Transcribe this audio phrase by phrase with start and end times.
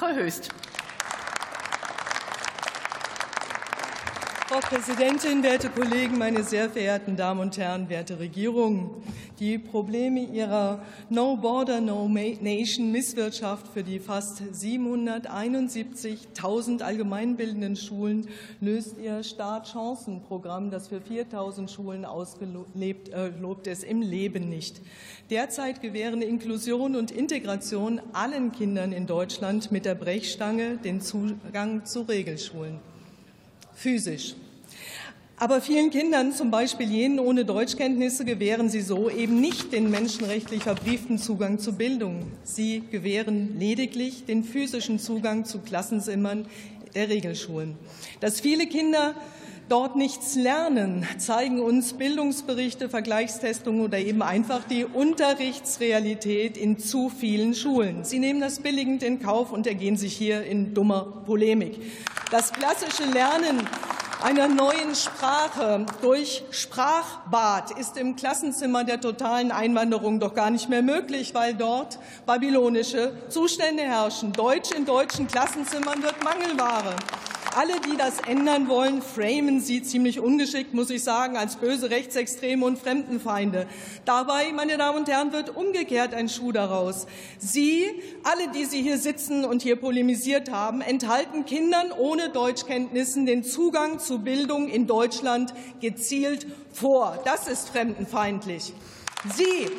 [0.00, 0.14] Frau
[4.50, 9.00] Frau Präsidentin, werte Kollegen, meine sehr verehrten Damen und Herren, werte Regierung!
[9.38, 18.26] Die Probleme ihrer No Border, No Nation Misswirtschaft für die fast 771.000 allgemeinbildenden Schulen
[18.60, 24.80] löst ihr Startchancenprogramm, das für 4.000 Schulen ausgelobt äh, ist, im Leben nicht.
[25.30, 32.00] Derzeit gewähren Inklusion und Integration allen Kindern in Deutschland mit der Brechstange den Zugang zu
[32.00, 32.80] Regelschulen
[33.80, 34.34] physisch.
[35.38, 40.64] Aber vielen Kindern, zum Beispiel jenen ohne Deutschkenntnisse, gewähren sie so eben nicht den menschenrechtlich
[40.64, 42.26] verbrieften Zugang zu Bildung.
[42.44, 46.46] Sie gewähren lediglich den physischen Zugang zu Klassenzimmern
[46.94, 47.78] der Regelschulen.
[48.20, 49.14] Dass viele Kinder
[49.70, 57.54] dort nichts lernen, zeigen uns Bildungsberichte, Vergleichstestungen oder eben einfach die Unterrichtsrealität in zu vielen
[57.54, 58.04] Schulen.
[58.04, 61.78] Sie nehmen das billigend in Kauf und ergehen sich hier in dummer Polemik.
[62.30, 63.66] Das klassische Lernen
[64.22, 70.82] einer neuen Sprache durch Sprachbad ist im Klassenzimmer der totalen Einwanderung doch gar nicht mehr
[70.82, 74.32] möglich, weil dort babylonische Zustände herrschen.
[74.32, 76.94] Deutsch in deutschen Klassenzimmern wird Mangelware.
[77.56, 82.64] Alle, die das ändern wollen, framen sie ziemlich ungeschickt, muss ich sagen, als böse Rechtsextreme
[82.64, 83.66] und Fremdenfeinde.
[84.04, 87.08] Dabei, meine Damen und Herren, wird umgekehrt ein Schuh daraus.
[87.38, 87.86] Sie,
[88.22, 93.98] alle, die Sie hier sitzen und hier polemisiert haben, enthalten Kindern ohne Deutschkenntnissen den Zugang
[93.98, 97.18] zu Bildung in Deutschland gezielt vor.
[97.24, 98.72] Das ist fremdenfeindlich.
[99.36, 99.70] Sie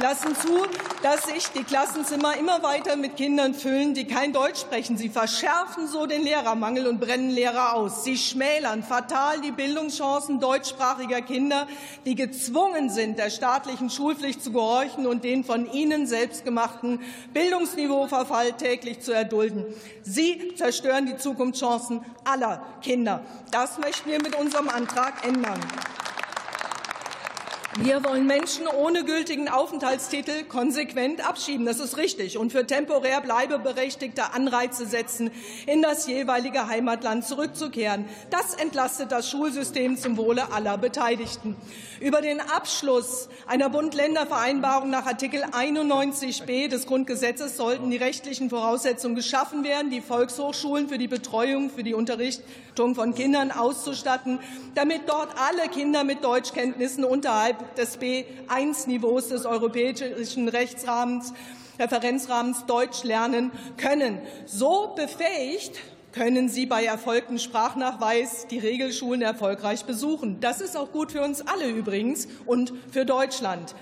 [0.00, 0.66] lassen zu,
[1.02, 4.96] dass sich die Klassenzimmer immer weiter mit Kindern füllen, die kein Deutsch sprechen.
[4.96, 8.04] Sie verschärfen so den Lehrermangel und brennen Lehrer aus.
[8.04, 11.66] Sie schmälern fatal die Bildungschancen deutschsprachiger Kinder,
[12.04, 17.00] die gezwungen sind, der staatlichen Schulpflicht zu gehorchen und den von ihnen selbst gemachten
[17.32, 19.64] Bildungsniveauverfall täglich zu erdulden.
[20.02, 23.22] Sie zerstören die Zukunftschancen aller Kinder.
[23.50, 25.60] Das möchten wir mit unserem Antrag ändern.
[27.80, 31.64] Wir wollen Menschen ohne gültigen Aufenthaltstitel konsequent abschieben.
[31.64, 32.36] Das ist richtig.
[32.36, 35.30] Und für temporär Bleibeberechtigte Anreize setzen,
[35.64, 38.06] in das jeweilige Heimatland zurückzukehren.
[38.30, 41.54] Das entlastet das Schulsystem zum Wohle aller Beteiligten.
[42.00, 49.62] Über den Abschluss einer Bund-Länder-Vereinbarung nach Artikel 91b des Grundgesetzes sollten die rechtlichen Voraussetzungen geschaffen
[49.62, 54.40] werden, die Volkshochschulen für die Betreuung, für die Unterrichtung von Kindern auszustatten,
[54.74, 61.32] damit dort alle Kinder mit Deutschkenntnissen unterhalb des B1-Niveaus des europäischen Rechtsrahmens,
[61.78, 64.20] Referenzrahmens Deutsch lernen können.
[64.46, 65.78] So befähigt
[66.12, 70.40] können Sie bei erfolgtem Sprachnachweis die Regelschulen erfolgreich besuchen.
[70.40, 73.74] Das ist auch gut für uns alle übrigens und für Deutschland.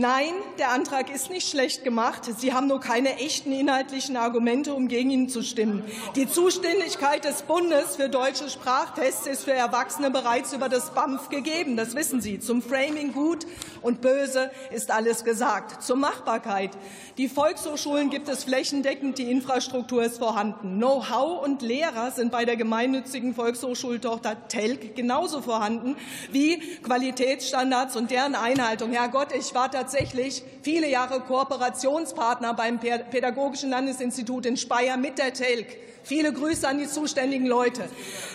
[0.00, 2.22] Nein, der Antrag ist nicht schlecht gemacht.
[2.38, 5.82] Sie haben nur keine echten inhaltlichen Argumente, um gegen ihn zu stimmen.
[6.14, 11.76] Die Zuständigkeit des Bundes für deutsche Sprachtests ist für Erwachsene bereits über das BAMF gegeben.
[11.76, 12.38] Das wissen Sie.
[12.38, 13.44] Zum Framing gut
[13.82, 15.82] und böse ist alles gesagt.
[15.82, 16.78] Zur Machbarkeit.
[17.16, 19.18] Die Volkshochschulen gibt es flächendeckend.
[19.18, 20.76] Die Infrastruktur ist vorhanden.
[20.76, 25.96] Know-how und Lehrer sind bei der gemeinnützigen Volkshochschultochter Telk genauso vorhanden
[26.30, 28.92] wie Qualitätsstandards und deren Einhaltung.
[28.92, 35.32] Herr Gott, ich war tatsächlich viele Jahre Kooperationspartner beim Pädagogischen Landesinstitut in Speyer mit der
[35.32, 35.66] Telk.
[36.04, 37.84] Viele Grüße an die zuständigen Leute.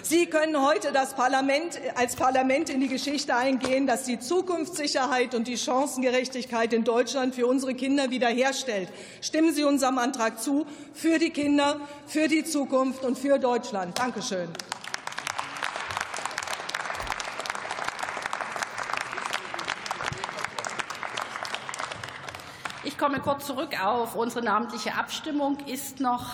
[0.02, 5.48] Sie können heute das Parlament als Parlament in die Geschichte eingehen, das die Zukunftssicherheit und
[5.48, 8.90] die Chancengerechtigkeit in Deutschland für unsere Kinder wiederherstellt.
[9.22, 13.98] Stimmen Sie unserem Antrag zu für die Kinder, für die Zukunft und für Deutschland.
[14.00, 14.50] Dankeschön.
[22.86, 25.58] Ich komme kurz zurück auf unsere namentliche Abstimmung.
[25.68, 26.26] Ist noch